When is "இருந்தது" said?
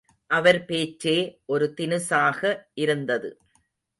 2.75-3.29